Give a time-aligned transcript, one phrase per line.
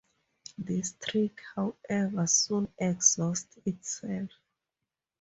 [0.57, 4.31] This trick, however, soon exhausts itself.